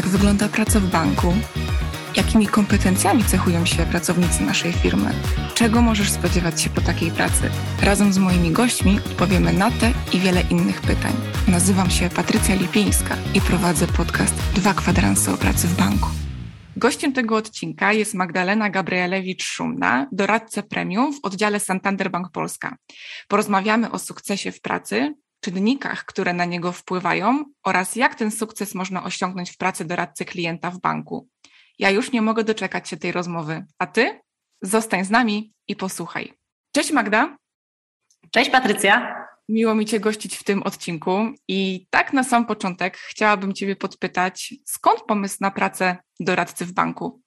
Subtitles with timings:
[0.00, 1.34] Jak wygląda praca w banku?
[2.16, 5.14] Jakimi kompetencjami cechują się pracownicy naszej firmy?
[5.54, 7.50] Czego możesz spodziewać się po takiej pracy?
[7.82, 11.12] Razem z moimi gośćmi odpowiemy na te i wiele innych pytań.
[11.48, 16.08] Nazywam się Patrycja Lipińska i prowadzę podcast Dwa kwadranse o pracy w banku.
[16.76, 22.76] Gościem tego odcinka jest Magdalena Gabrielewicz-Szumna, doradca premium w oddziale Santander Bank Polska.
[23.28, 29.04] Porozmawiamy o sukcesie w pracy, czynnikach, które na niego wpływają oraz jak ten sukces można
[29.04, 31.28] osiągnąć w pracy doradcy klienta w banku.
[31.78, 34.20] Ja już nie mogę doczekać się tej rozmowy, a ty
[34.62, 36.32] zostań z nami i posłuchaj.
[36.72, 37.36] Cześć Magda.
[38.30, 39.14] Cześć Patrycja.
[39.48, 44.54] Miło mi Cię gościć w tym odcinku i tak na sam początek chciałabym Ciebie podpytać,
[44.66, 47.22] skąd pomysł na pracę doradcy w banku?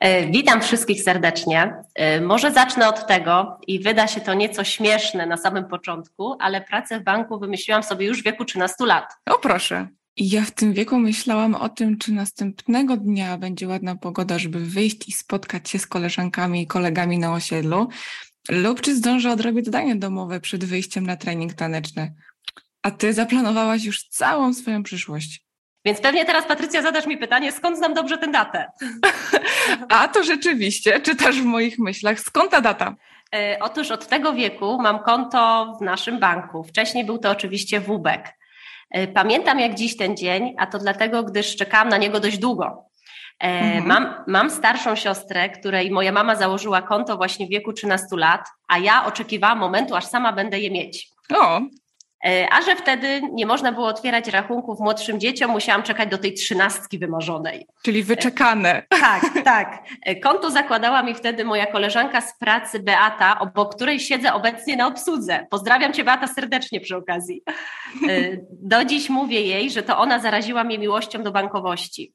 [0.00, 1.74] E, witam wszystkich serdecznie.
[1.94, 6.60] E, może zacznę od tego i wyda się to nieco śmieszne na samym początku, ale
[6.60, 9.12] pracę w banku wymyśliłam sobie już w wieku 13 lat.
[9.26, 9.88] O proszę.
[10.16, 15.08] Ja w tym wieku myślałam o tym, czy następnego dnia będzie ładna pogoda, żeby wyjść
[15.08, 17.88] i spotkać się z koleżankami i kolegami na osiedlu,
[18.48, 22.14] lub czy zdążę odrobić zadanie domowe przed wyjściem na trening taneczny.
[22.82, 25.49] A ty zaplanowałaś już całą swoją przyszłość.
[25.84, 28.70] Więc pewnie teraz, Patrycja, zadasz mi pytanie, skąd znam dobrze tę datę?
[29.88, 32.20] A to rzeczywiście, czytasz w moich myślach.
[32.20, 32.94] Skąd ta data?
[33.34, 36.64] E, otóż od tego wieku mam konto w naszym banku.
[36.64, 38.28] Wcześniej był to oczywiście WBEK.
[38.90, 42.84] E, pamiętam jak dziś ten dzień, a to dlatego, gdyż czekałam na niego dość długo.
[43.40, 43.86] E, mhm.
[43.86, 48.78] Mam, mam starszą siostrę, której moja mama założyła konto właśnie w wieku 13 lat, a
[48.78, 51.08] ja oczekiwałam momentu, aż sama będę je mieć.
[51.34, 51.60] O,
[52.50, 56.98] a że wtedy nie można było otwierać rachunków młodszym dzieciom, musiałam czekać do tej trzynastki
[56.98, 57.66] wymarzonej.
[57.82, 58.82] Czyli wyczekane.
[58.88, 59.84] Tak, tak.
[60.02, 64.86] E, konto zakładała mi wtedy moja koleżanka z pracy Beata, obok której siedzę obecnie na
[64.86, 65.46] obsłudze.
[65.50, 67.42] Pozdrawiam Cię Beata serdecznie przy okazji.
[68.08, 72.12] E, do dziś mówię jej, że to ona zaraziła mnie miłością do bankowości.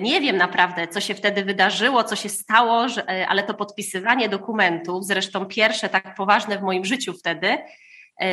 [0.00, 2.86] Nie wiem naprawdę, co się wtedy wydarzyło, co się stało,
[3.28, 7.64] ale to podpisywanie dokumentów, zresztą pierwsze tak poważne w moim życiu wtedy, E,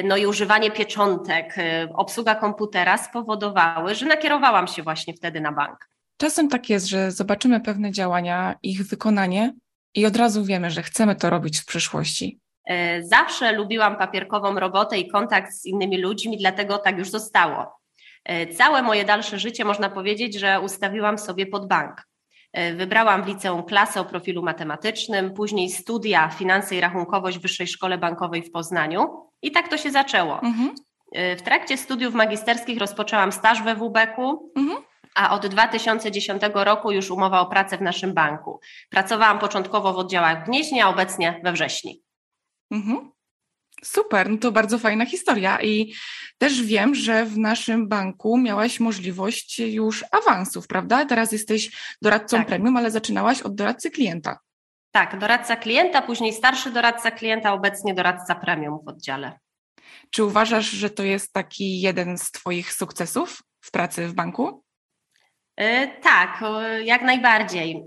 [0.04, 5.90] no i używanie pieczątek, e, obsługa komputera spowodowały, że nakierowałam się właśnie wtedy na bank.
[6.18, 9.54] Czasem tak jest, że zobaczymy pewne działania, ich wykonanie
[9.96, 12.40] i od razu wiemy, że chcemy to robić w przyszłości.
[12.66, 17.80] E, zawsze lubiłam papierkową robotę i kontakt z innymi ludźmi, dlatego tak już zostało.
[18.58, 22.09] Całe moje dalsze życie można powiedzieć, że ustawiłam sobie pod bank.
[22.54, 27.98] Wybrałam w liceum klasę o profilu matematycznym, później studia finanse i rachunkowość w Wyższej Szkole
[27.98, 29.30] Bankowej w Poznaniu.
[29.42, 30.42] I tak to się zaczęło.
[30.42, 30.76] Mhm.
[31.18, 34.52] Y, w trakcie studiów magisterskich rozpoczęłam staż we WBK-u.
[34.58, 38.60] Mhm a od 2010 roku już umowa o pracę w naszym banku.
[38.90, 42.04] Pracowałam początkowo w oddziałach Gnieźnia, a obecnie we Wrześni.
[42.72, 43.12] Mhm.
[43.84, 45.94] Super, no to bardzo fajna historia i
[46.38, 51.06] też wiem, że w naszym banku miałaś możliwość już awansów, prawda?
[51.06, 52.48] Teraz jesteś doradcą tak.
[52.48, 54.40] premium, ale zaczynałaś od doradcy klienta.
[54.92, 59.40] Tak, doradca klienta, później starszy doradca klienta, obecnie doradca premium w oddziale.
[60.10, 64.64] Czy uważasz, że to jest taki jeden z Twoich sukcesów w pracy w banku?
[65.60, 66.44] Yy, tak,
[66.84, 67.84] jak najbardziej.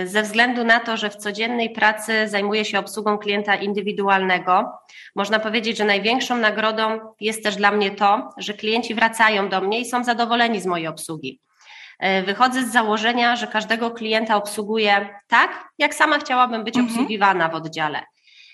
[0.00, 4.72] Yy, ze względu na to, że w codziennej pracy zajmuję się obsługą klienta indywidualnego,
[5.16, 9.80] można powiedzieć, że największą nagrodą jest też dla mnie to, że klienci wracają do mnie
[9.80, 11.40] i są zadowoleni z mojej obsługi.
[11.98, 16.92] E, wychodzę z założenia, że każdego klienta obsługuję tak, jak sama chciałabym być mhm.
[16.92, 18.02] obsługiwana w oddziale.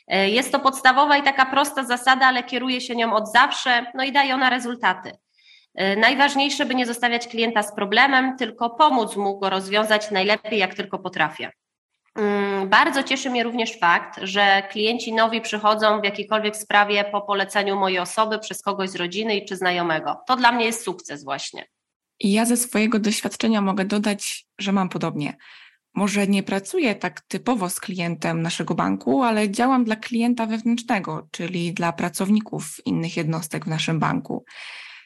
[0.09, 4.05] E, jest to podstawowa i taka prosta zasada, ale kieruję się nią od zawsze, no
[4.05, 5.13] i daje ona rezultaty.
[5.75, 10.75] E, najważniejsze, by nie zostawiać klienta z problemem, tylko pomóc mu go rozwiązać najlepiej, jak
[10.75, 11.51] tylko potrafię.
[12.17, 17.77] Mm, bardzo cieszy mnie również fakt, że klienci nowi przychodzą w jakiejkolwiek sprawie po poleceniu
[17.77, 20.17] mojej osoby przez kogoś z rodziny czy znajomego.
[20.27, 21.65] To dla mnie jest sukces właśnie.
[22.21, 25.37] Ja ze swojego doświadczenia mogę dodać, że mam podobnie.
[25.95, 31.73] Może nie pracuję tak typowo z klientem naszego banku, ale działam dla klienta wewnętrznego, czyli
[31.73, 34.45] dla pracowników innych jednostek w naszym banku.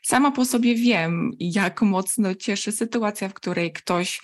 [0.06, 4.20] Sama po sobie wiem, jak mocno cieszy sytuacja, w której ktoś,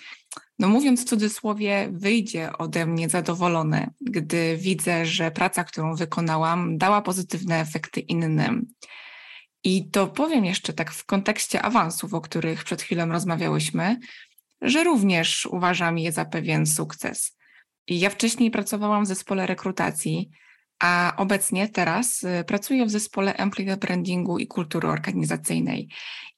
[0.59, 7.01] no mówiąc w cudzysłowie, wyjdzie ode mnie zadowolony, gdy widzę, że praca, którą wykonałam, dała
[7.01, 8.67] pozytywne efekty innym.
[9.63, 13.99] I to powiem jeszcze tak w kontekście awansów, o których przed chwilą rozmawiałyśmy,
[14.61, 17.37] że również uważam je za pewien sukces.
[17.87, 20.29] Ja wcześniej pracowałam w zespole rekrutacji,
[20.81, 25.89] a obecnie teraz y, pracuję w zespole employer brandingu i kultury organizacyjnej.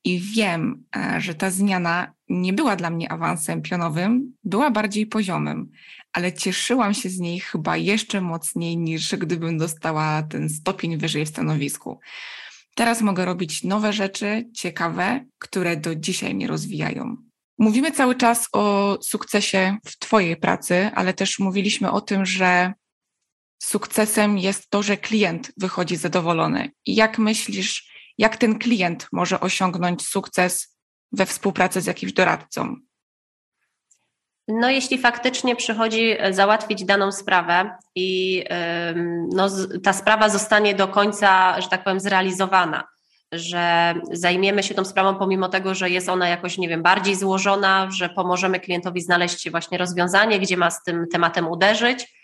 [0.04, 5.72] I wiem, e, że ta zmiana nie była dla mnie awansem pionowym, była bardziej poziomym,
[6.14, 11.30] ale cieszyłam się z niej chyba jeszcze mocniej niż gdybym dostała ten stopień wyżej w
[11.30, 12.00] stanowisku.
[12.76, 17.18] Teraz mogę robić nowe rzeczy, ciekawe, które do dzisiaj mnie rozwijają.
[17.58, 22.74] Mówimy cały czas o sukcesie w Twojej pracy, ale też mówiliśmy o tym, że
[23.64, 26.72] sukcesem jest to, że klient wychodzi zadowolony.
[26.86, 30.78] I jak myślisz, jak ten klient może osiągnąć sukces
[31.12, 32.76] we współpracy z jakimś doradcą?
[34.48, 38.44] No, jeśli faktycznie przychodzi e, załatwić daną sprawę i
[39.34, 39.50] no,
[39.84, 42.84] ta sprawa zostanie do końca, że tak powiem, zrealizowana,
[43.32, 47.92] że zajmiemy się tą sprawą pomimo tego, że jest ona jakoś, nie wiem, bardziej złożona,
[47.92, 52.23] że pomożemy klientowi znaleźć właśnie rozwiązanie, gdzie ma z tym tematem uderzyć,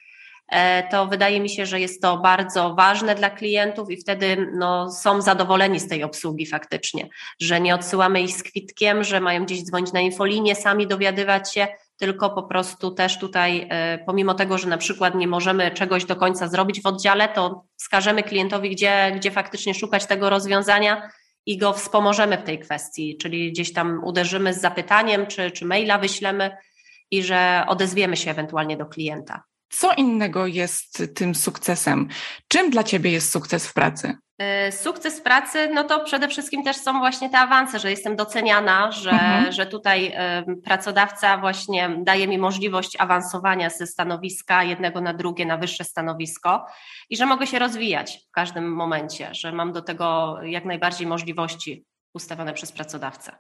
[0.92, 5.22] to wydaje mi się, że jest to bardzo ważne dla klientów i wtedy no, są
[5.22, 7.08] zadowoleni z tej obsługi faktycznie,
[7.40, 11.68] że nie odsyłamy ich z kwitkiem, że mają gdzieś dzwonić na infolinię, sami dowiadywać się,
[11.98, 16.16] tylko po prostu też tutaj, e, pomimo tego, że na przykład nie możemy czegoś do
[16.16, 21.10] końca zrobić w oddziale, to wskażemy klientowi, gdzie, gdzie faktycznie szukać tego rozwiązania
[21.46, 25.98] i go wspomożemy w tej kwestii, czyli gdzieś tam uderzymy z zapytaniem, czy, czy maila
[25.98, 26.58] wyślemy
[27.12, 29.44] i że odezwiemy się ewentualnie do klienta.
[29.70, 32.08] Co innego jest tym sukcesem?
[32.48, 34.18] Czym dla Ciebie jest sukces w pracy?
[34.40, 38.16] E, sukces w pracy, no to przede wszystkim też są właśnie te awanse, że jestem
[38.16, 39.52] doceniana, że, mhm.
[39.52, 40.14] że tutaj
[40.64, 46.66] pracodawca właśnie daje mi możliwość awansowania ze stanowiska jednego na drugie, na wyższe stanowisko
[47.10, 51.86] i że mogę się rozwijać w każdym momencie, że mam do tego jak najbardziej możliwości
[52.14, 53.32] ustawione przez pracodawcę.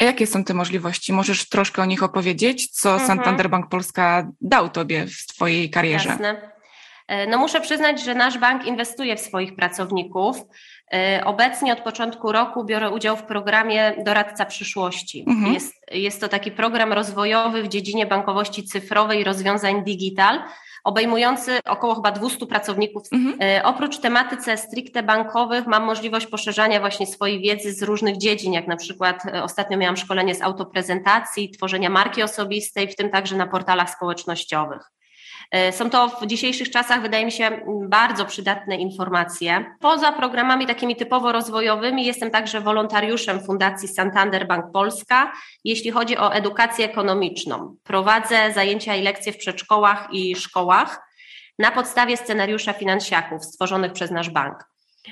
[0.00, 1.12] A jakie są te możliwości?
[1.12, 3.06] Możesz troszkę o nich opowiedzieć, co mhm.
[3.06, 6.08] Santander Bank Polska dał Tobie w Twojej karierze?
[6.08, 6.56] Jasne.
[7.08, 10.36] E, no muszę przyznać, że nasz bank inwestuje w swoich pracowników.
[10.92, 15.24] E, obecnie od początku roku biorę udział w programie Doradca Przyszłości.
[15.28, 15.54] Mhm.
[15.54, 20.42] Jest, jest to taki program rozwojowy w dziedzinie bankowości cyfrowej i rozwiązań digital,
[20.86, 23.02] obejmujący około chyba 200 pracowników.
[23.12, 23.36] Mhm.
[23.42, 28.66] E, oprócz tematyce stricte bankowych mam możliwość poszerzania właśnie swojej wiedzy z różnych dziedzin, jak
[28.68, 33.46] na przykład e, ostatnio miałam szkolenie z autoprezentacji, tworzenia marki osobistej, w tym także na
[33.46, 34.95] portalach społecznościowych.
[35.50, 39.64] E, są to w dzisiejszych czasach, wydaje mi się, bardzo przydatne informacje.
[39.80, 45.32] Poza programami takimi typowo rozwojowymi, jestem także wolontariuszem Fundacji Santander Bank Polska,
[45.64, 47.76] jeśli chodzi o edukację ekonomiczną.
[47.84, 51.06] Prowadzę zajęcia i lekcje w przedszkołach i szkołach
[51.58, 54.64] na podstawie scenariusza finansiaków stworzonych przez nasz bank.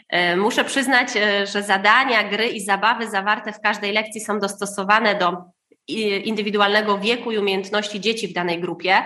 [0.09, 5.15] E, muszę przyznać, e, że zadania, gry i zabawy zawarte w każdej lekcji są dostosowane
[5.15, 5.37] do
[6.25, 9.05] indywidualnego wieku i umiejętności dzieci w danej grupie.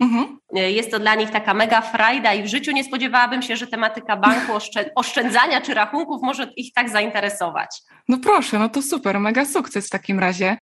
[0.00, 0.38] Mhm.
[0.52, 4.16] Jest to dla nich taka mega frajda i w życiu nie spodziewałabym się, że tematyka
[4.16, 4.52] banku,
[4.94, 7.82] oszczędzania czy rachunków może ich tak zainteresować.
[8.08, 10.58] No proszę, no to super, mega sukces w takim razie.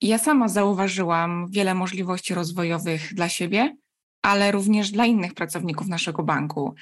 [0.00, 3.76] Ja sama zauważyłam wiele możliwości rozwojowych dla siebie,
[4.24, 6.74] ale również dla innych pracowników naszego banku.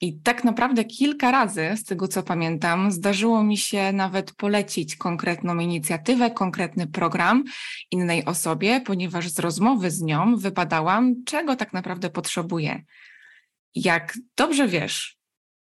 [0.00, 5.58] I tak naprawdę kilka razy, z tego co pamiętam, zdarzyło mi się nawet polecić konkretną
[5.58, 7.44] inicjatywę, konkretny program
[7.90, 12.84] innej osobie, ponieważ z rozmowy z nią wypadałam, czego tak naprawdę potrzebuję.
[13.74, 15.20] Jak dobrze wiesz,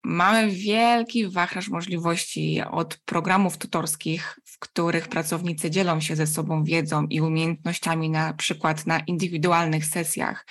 [0.07, 7.07] Mamy wielki wachlarz możliwości od programów tutorskich, w których pracownicy dzielą się ze sobą wiedzą
[7.07, 10.45] i umiejętnościami, na przykład na indywidualnych sesjach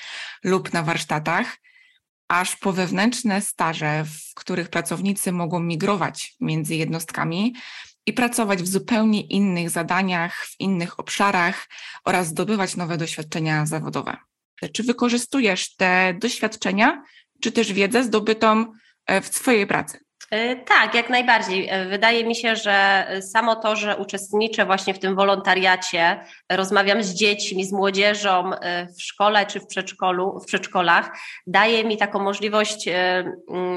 [0.45, 1.57] lub na warsztatach,
[2.29, 7.55] aż po wewnętrzne staże, w których pracownicy mogą migrować między jednostkami
[8.07, 11.69] i pracować w zupełnie innych zadaniach, w innych obszarach
[12.05, 14.17] oraz zdobywać nowe doświadczenia zawodowe.
[14.73, 17.03] Czy wykorzystujesz te doświadczenia,
[17.41, 18.67] czy też wiedzę zdobytą
[19.07, 20.04] E, w swojej pracy.
[20.35, 21.69] E, tak, jak najbardziej.
[21.71, 26.21] E, wydaje mi się, że samo to, że uczestniczę właśnie w tym wolontariacie,
[26.53, 28.51] rozmawiam z dziećmi, z młodzieżą
[28.99, 31.11] w szkole czy w przedszkolu, w przedszkolach,
[31.47, 32.89] daje mi taką możliwość,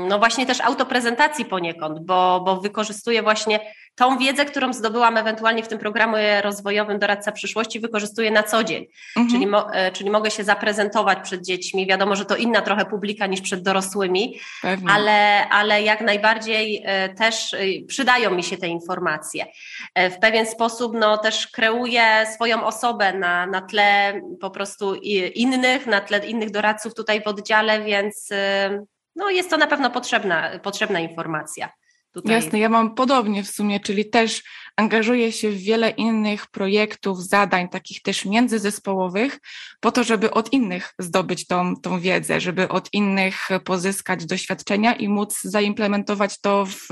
[0.08, 3.60] no właśnie też autoprezentacji poniekąd, bo, bo wykorzystuję właśnie
[3.98, 8.86] tą wiedzę, którą zdobyłam ewentualnie w tym programie rozwojowym Doradca Przyszłości, wykorzystuję na co dzień.
[9.16, 9.30] Mhm.
[9.30, 11.88] Czyli, mo, e, czyli mogę się zaprezentować przed dziećmi.
[11.88, 14.40] Wiadomo, że to inna trochę publika niż przed dorosłymi,
[14.90, 19.46] ale, ale jak najbardziej e, też e, przydają mi się te informacje.
[19.96, 24.96] W pewien sposób no, też kreuję swoją osobę na, na tle po prostu
[25.36, 28.30] innych, na tle innych doradców tutaj w oddziale, więc
[29.16, 31.70] no, jest to na pewno potrzebna, potrzebna informacja.
[32.18, 32.36] Tutaj.
[32.36, 34.44] Jasne, ja mam podobnie w sumie, czyli też
[34.76, 39.40] angażuję się w wiele innych projektów, zadań, takich też międzyzespołowych,
[39.80, 45.10] po to, żeby od innych zdobyć tą, tą wiedzę, żeby od innych pozyskać doświadczenia i
[45.10, 46.88] móc zaimplementować to w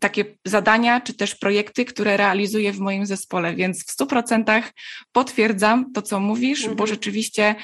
[0.00, 4.72] takie zadania czy też projekty, które realizuję w moim zespole, więc w stu procentach
[5.12, 6.88] potwierdzam to, co mówisz, bo mhm.
[6.88, 7.54] rzeczywiście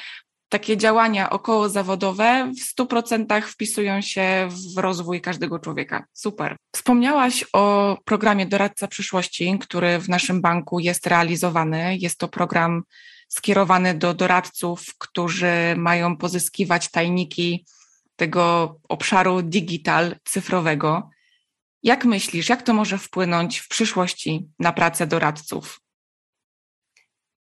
[0.49, 6.05] takie działania okołozawodowe w 100% wpisują się w rozwój każdego człowieka.
[6.13, 6.57] Super.
[6.77, 11.97] Wspomniałaś o programie Doradca Przyszłości, który w naszym banku jest realizowany.
[11.97, 12.83] Jest to program
[13.29, 17.67] skierowany do doradców, którzy mają pozyskiwać tajniki
[18.17, 21.11] tego obszaru digital, cyfrowego.
[21.83, 25.81] Jak myślisz, jak to może wpłynąć w przyszłości na pracę doradców?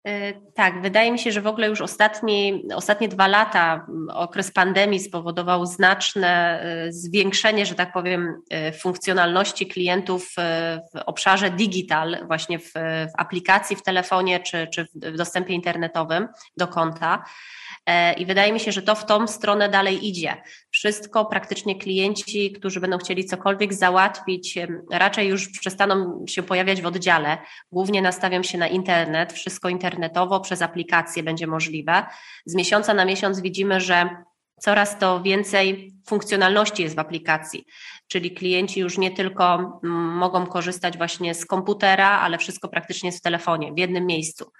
[0.08, 5.00] E, tak, wydaje mi się, że w ogóle już ostatnie, ostatnie dwa lata okres pandemii
[5.00, 12.72] spowodował znaczne e, zwiększenie, że tak powiem, e, funkcjonalności klientów w obszarze digital, właśnie w,
[12.74, 17.24] w aplikacji w telefonie czy, czy w dostępie internetowym do konta.
[18.16, 20.36] I wydaje mi się, że to w tą stronę dalej idzie.
[20.78, 24.58] Wszystko praktycznie klienci, którzy będą chcieli cokolwiek załatwić,
[24.90, 27.38] raczej już przestaną się pojawiać w oddziale.
[27.72, 32.06] Głównie nastawiam się na internet, wszystko internetowo, przez aplikacje będzie możliwe.
[32.46, 34.08] Z miesiąca na miesiąc widzimy, że
[34.60, 37.64] coraz to więcej funkcjonalności jest w aplikacji,
[38.08, 43.22] czyli klienci już nie tylko mogą korzystać właśnie z komputera, ale wszystko praktycznie jest w
[43.22, 44.52] telefonie, w jednym miejscu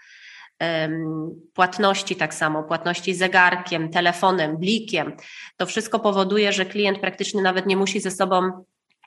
[1.55, 5.13] płatności tak samo, płatności zegarkiem, telefonem, blikiem.
[5.57, 8.65] To wszystko powoduje, że klient praktycznie nawet nie musi ze sobą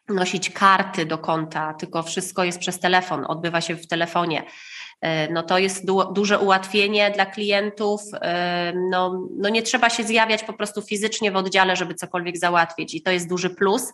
[0.09, 4.43] nosić karty do konta, tylko wszystko jest przez telefon, odbywa się w telefonie.
[5.01, 8.01] E, no to jest du duże ułatwienie dla klientów.
[8.21, 12.93] E, no, no nie trzeba się zjawiać po prostu fizycznie w oddziale, żeby cokolwiek załatwić
[12.93, 13.93] i to jest duży plus.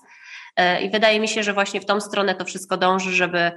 [0.55, 3.51] E, I wydaje mi się, że właśnie w tą stronę to wszystko dąży, żeby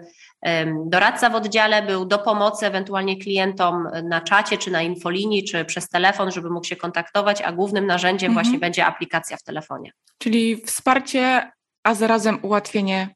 [0.87, 5.89] doradca w oddziale był do pomocy ewentualnie klientom na czacie, czy na infolinii, czy przez
[5.89, 8.45] telefon, żeby mógł się kontaktować, a głównym narzędziem mhm.
[8.45, 9.93] właśnie będzie aplikacja w telefonie.
[10.19, 11.53] Czyli wsparcie,
[11.85, 13.15] a zarazem ułatwienie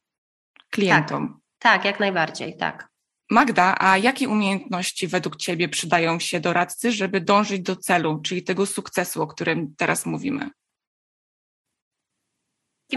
[0.71, 1.41] klientom.
[1.59, 2.89] Tak, tak jak najbardziej, tak.
[3.31, 8.67] Magda, a jakie umiejętności według Ciebie przydają się doradcy, żeby dążyć do celu, czyli tego
[8.67, 10.51] sukcesu, o którym teraz mówimy?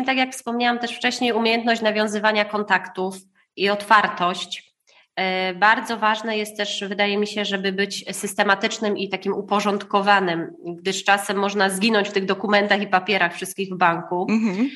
[0.06, 3.18] tak jak wspomniałam też wcześniej, umiejętność nawiązywania kontaktów
[3.58, 4.68] i otwartość.
[5.16, 11.04] E, bardzo ważne jest też, wydaje mi się, żeby być systematycznym i takim uporządkowanym, gdyż
[11.04, 14.28] czasem można zginąć w tych dokumentach i papierach wszystkich w banku.
[14.30, 14.70] Mhm.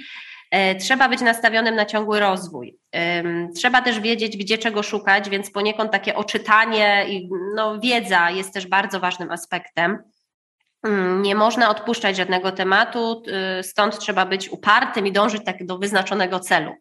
[0.52, 2.78] E, trzeba być nastawionym na ciągły rozwój.
[3.56, 8.68] Trzeba też wiedzieć, gdzie czego szukać, więc poniekąd takie oczytanie i no, wiedza jest też
[8.68, 9.98] bardzo ważnym aspektem.
[10.84, 13.24] Mm, nie można odpuszczać żadnego tematu,
[13.62, 16.72] stąd trzeba być upartym i dążyć tak do wyznaczonego celu.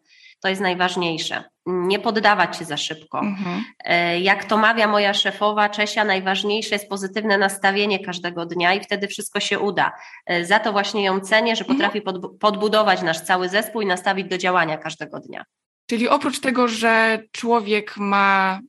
[0.41, 1.43] To jest najważniejsze.
[1.65, 3.19] Nie poddawać się za szybko.
[3.19, 3.63] Mhm.
[3.85, 9.07] E, jak to mawia moja szefowa Czesia, najważniejsze jest pozytywne nastawienie każdego dnia i wtedy
[9.07, 9.91] wszystko się uda.
[10.25, 12.37] E, za to właśnie ją cenię, że potrafi mhm.
[12.39, 15.43] podbudować nasz cały zespół i nastawić do działania każdego dnia.
[15.89, 18.59] Czyli oprócz tego, że człowiek ma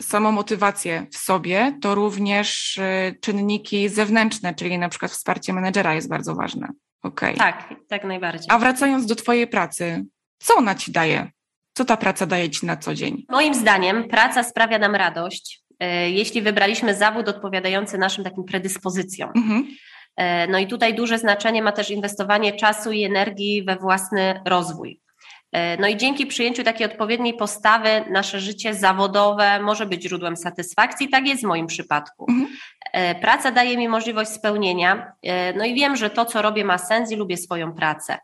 [0.00, 6.08] samą motywację w sobie, to również y, czynniki zewnętrzne, czyli na przykład wsparcie menedżera jest
[6.08, 6.68] bardzo ważne.
[7.02, 7.34] Okay.
[7.34, 8.46] Tak, tak najbardziej.
[8.50, 10.04] A wracając do Twojej pracy,
[10.42, 11.30] co ona Ci daje?
[11.74, 13.24] Co ta praca daje Ci na co dzień?
[13.28, 19.30] Moim zdaniem praca sprawia nam radość, y, jeśli wybraliśmy zawód odpowiadający naszym takim predyspozycjom.
[19.36, 19.68] Mhm.
[20.20, 25.02] Y, no i tutaj duże znaczenie ma też inwestowanie czasu i energii we własny rozwój.
[25.52, 31.08] E, no i dzięki przyjęciu takiej odpowiedniej postawy nasze życie zawodowe może być źródłem satysfakcji.
[31.08, 32.26] Tak jest w moim przypadku.
[32.28, 32.48] Mhm.
[32.92, 35.12] E, praca daje mi możliwość spełnienia.
[35.22, 38.18] E, no i wiem, że to, co robię, ma sens i lubię swoją pracę.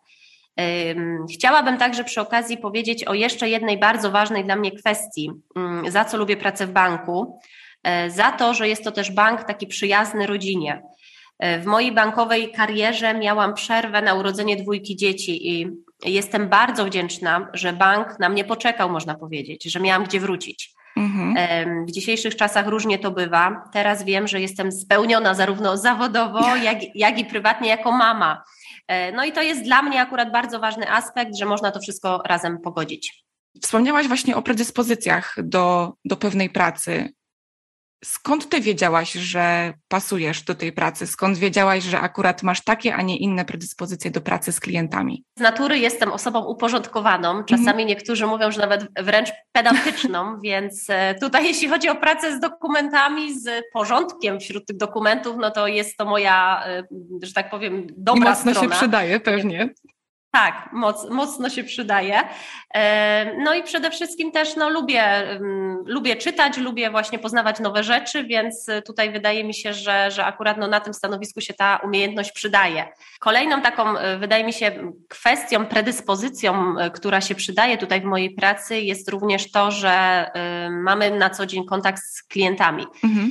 [1.34, 6.04] Chciałabym także przy okazji powiedzieć o jeszcze jednej bardzo ważnej dla mnie kwestii, mm, za
[6.04, 7.40] co lubię pracę w banku.
[8.08, 10.82] Za to, że jest to też bank taki przyjazny rodzinie.
[11.60, 15.70] W mojej bankowej karierze miałam przerwę na urodzenie dwójki dzieci i
[16.04, 20.74] jestem bardzo wdzięczna, że bank na mnie poczekał, można powiedzieć, że miałam gdzie wrócić.
[20.96, 21.86] Mhm.
[21.86, 23.62] W dzisiejszych czasach różnie to bywa.
[23.72, 28.42] Teraz wiem, że jestem spełniona zarówno zawodowo, jak, jak i prywatnie jako mama.
[28.88, 32.22] E, no i to jest dla mnie akurat bardzo ważny aspekt, że można to wszystko
[32.24, 33.24] razem pogodzić.
[33.62, 37.08] Wspomniałaś właśnie o predyspozycjach do, do pewnej pracy.
[38.04, 41.06] Skąd ty wiedziałaś, że pasujesz do tej pracy?
[41.06, 45.24] Skąd wiedziałaś, że akurat masz takie, a nie inne predyspozycje do pracy z klientami?
[45.38, 47.44] Z natury jestem osobą uporządkowaną.
[47.44, 47.88] Czasami mhm.
[47.88, 53.40] niektórzy mówią, że nawet wręcz pedantyczną, więc e, tutaj jeśli chodzi o pracę z dokumentami,
[53.40, 56.82] z porządkiem wśród tych dokumentów, no to jest to moja, e,
[57.22, 58.74] że tak powiem, dobra I mocno strona.
[58.74, 59.68] się przydaje pewnie.
[60.30, 62.20] Tak, moc, mocno się przydaje.
[62.74, 67.84] E, no i przede wszystkim też no, lubię, mm, lubię czytać, lubię właśnie poznawać nowe
[67.84, 71.80] rzeczy, więc tutaj wydaje mi się, że, że akurat no, na tym stanowisku się ta
[71.84, 72.88] umiejętność przydaje.
[73.20, 78.30] Kolejną taką, e, wydaje mi się, kwestią, predyspozycją, e, która się przydaje tutaj w mojej
[78.30, 79.98] pracy jest również to, że
[80.70, 82.86] mamy na co dzień kontakt z klientami.
[83.04, 83.30] Mhm.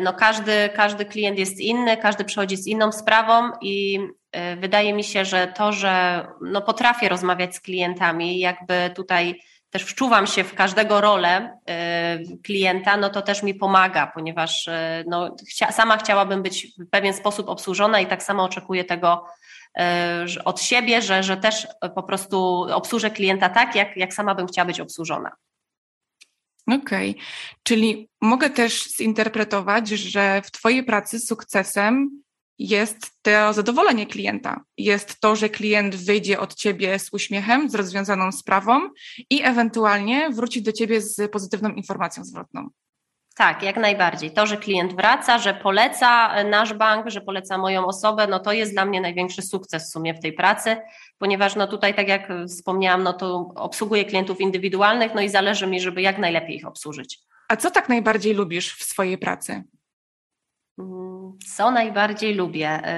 [0.00, 4.00] No każdy, każdy klient jest inny, każdy przychodzi z inną sprawą i
[4.56, 10.26] wydaje mi się, że to, że no potrafię rozmawiać z klientami, jakby tutaj też wczuwam
[10.26, 11.58] się w każdego rolę
[12.44, 14.68] klienta, no to też mi pomaga, ponieważ
[15.06, 15.36] no,
[15.70, 19.26] sama chciałabym być w pewien sposób obsłużona i tak samo oczekuję tego
[20.44, 24.66] od siebie, że, że też po prostu obsłużę klienta tak, jak, jak sama bym chciała
[24.66, 25.30] być obsłużona.
[26.66, 27.22] Okej, okay.
[27.62, 32.22] czyli mogę też zinterpretować, że w Twojej pracy sukcesem
[32.58, 34.64] jest to zadowolenie klienta.
[34.76, 38.80] Jest to, że klient wyjdzie od Ciebie z uśmiechem, z rozwiązaną sprawą
[39.30, 42.70] i ewentualnie wróci do Ciebie z pozytywną informacją zwrotną.
[43.36, 44.30] Tak, jak najbardziej.
[44.30, 48.72] To, że klient wraca, że poleca nasz bank, że poleca moją osobę, no to jest
[48.72, 50.76] dla mnie największy sukces w sumie w tej pracy,
[51.18, 55.80] ponieważ no tutaj, tak jak wspomniałam, no to obsługuję klientów indywidualnych, no i zależy mi,
[55.80, 57.18] żeby jak najlepiej ich obsłużyć.
[57.48, 59.64] A co tak najbardziej lubisz w swojej pracy?
[60.78, 62.88] Mm, co najbardziej lubię?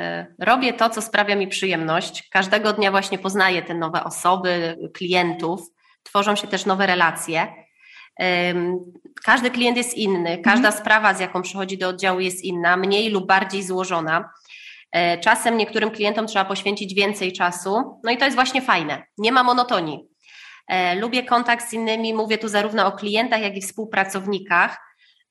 [0.41, 2.29] Y, robię to, co sprawia mi przyjemność.
[2.29, 5.61] Każdego dnia właśnie poznaję te nowe osoby, klientów,
[6.03, 7.64] tworzą się też nowe relacje.
[9.25, 10.83] Każdy klient jest inny, każda mhm.
[10.83, 14.31] sprawa, z jaką przychodzi do oddziału, jest inna, mniej lub bardziej złożona.
[14.93, 19.03] E, czasem niektórym klientom trzeba poświęcić więcej czasu, no i to jest właśnie fajne.
[19.19, 20.09] Nie ma monotonii.
[20.69, 24.79] E, lubię kontakt z innymi, mówię tu zarówno o klientach, jak i współpracownikach.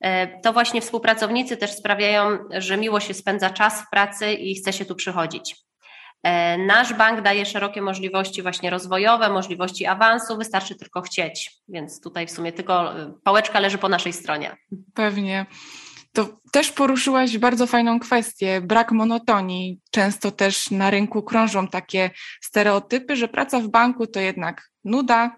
[0.02, 4.74] E, to właśnie współpracownicy też sprawiają, że miło się spędza czas w pracy i chce
[4.74, 5.56] się tu przychodzić.
[6.24, 12.28] E, nasz bank daje szerokie możliwości właśnie rozwojowe, możliwości awansu, wystarczy tylko chcieć, więc tutaj
[12.28, 14.58] w sumie tylko e, pałeczka leży po naszej stronie.
[14.94, 15.46] Pewnie.
[16.14, 19.80] To też poruszyłaś bardzo fajną kwestię, brak monotonii.
[19.92, 22.10] Często też na rynku krążą takie
[22.42, 25.36] stereotypy, że praca w banku to jednak nuda,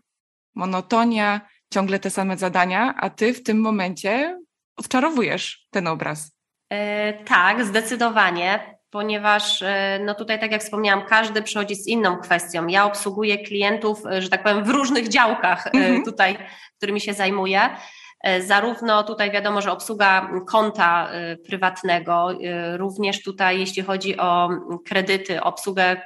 [0.56, 1.42] monotonia,
[1.74, 4.40] ciągle te same zadania, a ty w tym momencie
[4.78, 6.32] odczarowujesz ten obraz.
[6.70, 12.68] E, tak, zdecydowanie ponieważ e, no tutaj, tak jak wspomniałam, każdy przychodzi z inną kwestią.
[12.68, 16.06] Ja obsługuję klientów, e, że tak powiem, w różnych działkach mm -hmm.
[16.06, 16.38] tutaj,
[16.78, 17.60] którymi się zajmuję.
[18.40, 21.10] Zarówno tutaj wiadomo, że obsługa konta
[21.48, 22.28] prywatnego,
[22.78, 24.50] również tutaj jeśli chodzi o
[24.88, 26.02] kredyty, obsługę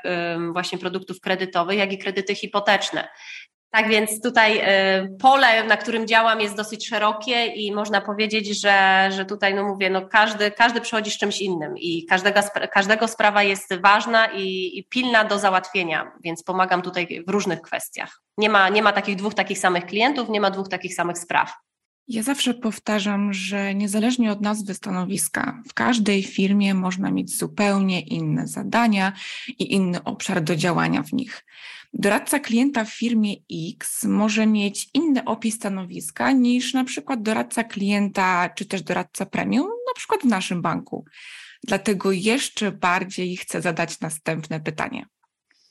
[0.53, 3.07] właśnie produktów kredytowych, jak i kredyty hipoteczne.
[3.71, 9.09] Tak więc tutaj y, pole, na którym działam, jest dosyć szerokie i można powiedzieć, że,
[9.11, 12.39] że tutaj, no mówię, no każdy, każdy przychodzi z czymś innym i każdego,
[12.71, 18.21] każdego sprawa jest ważna i, i pilna do załatwienia, więc pomagam tutaj w różnych kwestiach.
[18.37, 21.53] Nie ma, nie ma takich dwóch takich samych klientów, nie ma dwóch takich samych spraw.
[22.09, 28.47] Ja zawsze powtarzam, że niezależnie od nazwy stanowiska, w każdej firmie można mieć zupełnie inne
[28.47, 29.13] zadania
[29.47, 31.45] i inny obszar do działania w nich.
[31.93, 33.35] Doradca klienta w firmie
[33.71, 39.67] X może mieć inny opis stanowiska niż na przykład doradca klienta czy też doradca premium,
[39.67, 41.05] na przykład w naszym banku.
[41.63, 45.05] Dlatego jeszcze bardziej chcę zadać następne pytanie.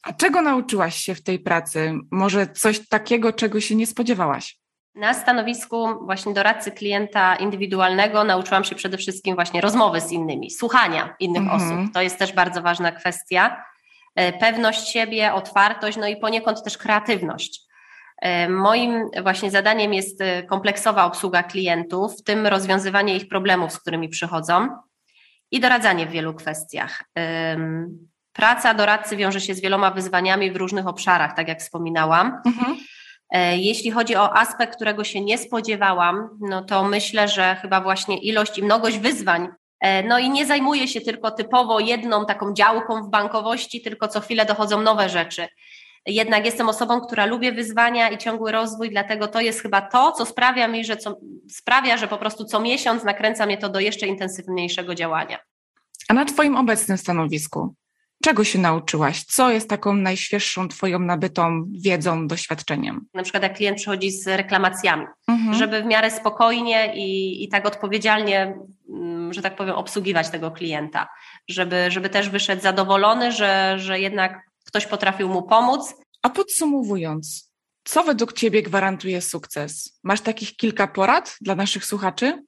[0.02, 1.94] A czego nauczyłaś się w tej pracy?
[2.10, 4.57] Może coś takiego, czego się nie spodziewałaś?
[4.98, 11.16] Na stanowisku właśnie doradcy klienta indywidualnego nauczyłam się przede wszystkim właśnie rozmowy z innymi, słuchania
[11.20, 11.62] innych mhm.
[11.62, 11.94] osób.
[11.94, 13.64] To jest też bardzo ważna kwestia.
[14.14, 17.60] E, pewność siebie, otwartość, no i poniekąd też kreatywność.
[18.22, 23.78] E, moim właśnie zadaniem jest e, kompleksowa obsługa klientów, w tym rozwiązywanie ich problemów, z
[23.78, 24.68] którymi przychodzą
[25.50, 27.04] i doradzanie w wielu kwestiach.
[28.32, 32.40] Praca doradcy wiąże się z wieloma wyzwaniami w różnych obszarach, tak jak wspominałam.
[32.46, 32.76] Mhm.
[33.56, 38.58] Jeśli chodzi o aspekt, którego się nie spodziewałam, no to myślę, że chyba właśnie ilość
[38.58, 39.48] i mnogość wyzwań,
[39.80, 44.20] E, no i nie zajmuję się tylko typowo jedną taką działką w bankowości, tylko co
[44.20, 45.48] chwilę dochodzą nowe rzeczy.
[46.06, 50.26] Jednak jestem osobą, która lubię wyzwania i ciągły rozwój, dlatego to jest chyba to, co
[50.26, 54.06] sprawia mi, że co, sprawia, że po prostu co miesiąc nakręca mnie to do jeszcze
[54.06, 55.38] intensywniejszego działania.
[56.08, 57.74] A na Twoim obecnym stanowisku,
[58.24, 59.24] Czego się nauczyłaś?
[59.24, 63.06] Co jest taką najświeższą Twoją nabytą wiedzą, doświadczeniem?
[63.14, 65.54] Na przykład jak klient przychodzi z reklamacjami, mhm.
[65.54, 71.08] żeby w miarę spokojnie i, i tak odpowiedzialnie, mm, że tak powiem, obsługiwać tego klienta,
[71.48, 75.94] żeby, żeby też wyszedł zadowolony, że, że jednak ktoś potrafił mu pomóc.
[76.22, 77.52] A podsumowując,
[77.84, 79.98] co według Ciebie gwarantuje sukces?
[80.04, 82.42] Masz takich kilka porad dla naszych słuchaczy?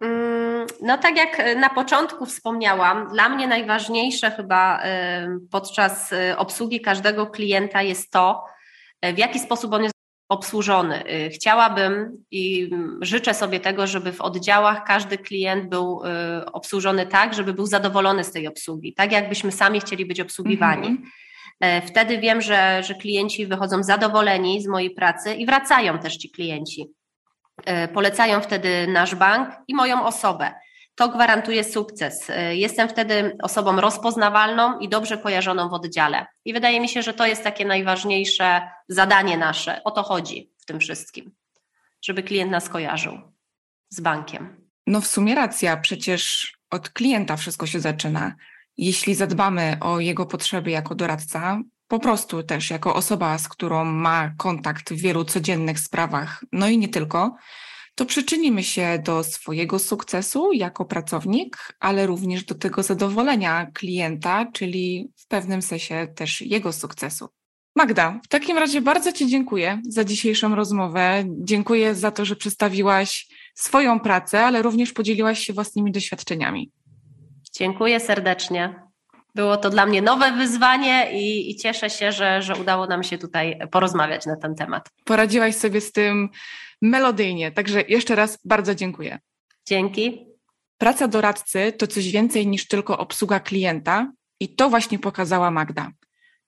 [0.00, 6.36] Mm, no, tak jak e, na początku wspomniałam, dla mnie najważniejsze chyba e, podczas e,
[6.36, 8.44] obsługi każdego klienta jest to,
[9.14, 9.94] w jaki sposób on jest
[10.28, 11.04] obsłużony.
[11.34, 16.02] Chciałabym i życzę sobie tego, żeby w oddziałach każdy klient był
[16.52, 20.88] obsłużony tak, żeby był zadowolony z tej obsługi, tak jakbyśmy sami chcieli być obsługiwani.
[21.60, 21.82] Mhm.
[21.86, 26.86] Wtedy wiem, że, że klienci wychodzą zadowoleni z mojej pracy i wracają też ci klienci.
[27.64, 30.54] E, polecają wtedy nasz bank i moją osobę.
[30.94, 32.30] To gwarantuje sukces.
[32.30, 36.26] E, jestem wtedy osobą rozpoznawalną i dobrze kojarzoną w oddziale.
[36.44, 39.84] I wydaje mi się, że to jest takie najważniejsze zadanie nasze.
[39.84, 41.32] O to chodzi w tym wszystkim,
[42.02, 43.18] żeby klient nas kojarzył
[43.88, 44.68] z bankiem.
[44.86, 48.34] No w sumie racja, przecież od klienta wszystko się zaczyna.
[48.76, 54.30] Jeśli zadbamy o jego potrzeby jako doradca, po prostu też jako osoba, z którą ma
[54.36, 57.36] kontakt w wielu codziennych sprawach, no i nie tylko,
[57.94, 65.08] to przyczynimy się do swojego sukcesu jako pracownik, ale również do tego zadowolenia klienta, czyli
[65.16, 67.28] w pewnym sensie też jego sukcesu.
[67.76, 71.24] Magda, w takim razie bardzo Ci dziękuję za dzisiejszą rozmowę.
[71.28, 76.70] Dziękuję za to, że przedstawiłaś swoją pracę, ale również podzieliłaś się własnymi doświadczeniami.
[77.52, 78.87] Dziękuję serdecznie.
[79.34, 83.18] Było to dla mnie nowe wyzwanie i, i, cieszę się, że, że udało nam się
[83.18, 84.88] tutaj porozmawiać na ten temat.
[85.04, 86.28] Poradziłaś sobie z tym
[86.82, 89.18] melodyjnie, także jeszcze raz bardzo dziękuję.
[89.66, 90.26] Dzięki.
[90.78, 95.90] Praca doradcy to coś więcej niż tylko obsługa klienta i to właśnie pokazała Magda.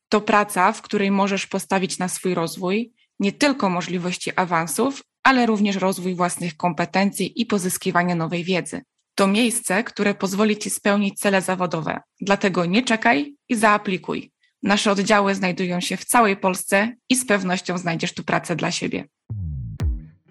[0.09, 5.77] To praca, w której możesz postawić na swój rozwój nie tylko możliwości awansów, ale również
[5.77, 8.83] rozwój własnych kompetencji i pozyskiwanie nowej wiedzy.
[9.14, 12.01] To miejsce, które pozwoli Ci spełnić cele zawodowe.
[12.20, 14.33] Dlatego nie czekaj i zaaplikuj.
[14.62, 19.05] Nasze oddziały znajdują się w całej Polsce i z pewnością znajdziesz tu pracę dla siebie.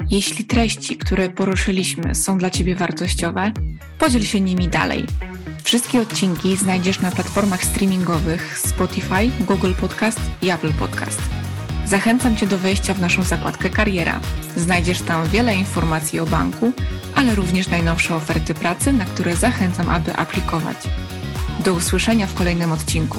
[0.10, 3.52] Jeśli treści, które poruszyliśmy, są dla Ciebie wartościowe,
[4.00, 5.06] podziel się nimi dalej.
[5.64, 11.49] Wszystkie odcinki znajdziesz na platformach streamingowych Spotify, Google Podcast i Apple Podcast.
[11.90, 14.20] Zachęcam Cię do wejścia w naszą zakładkę Kariera.
[14.56, 16.72] Znajdziesz tam wiele informacji o banku,
[17.16, 20.78] ale również najnowsze oferty pracy, na które zachęcam, aby aplikować.
[21.66, 23.18] Do usłyszenia w kolejnym odcinku.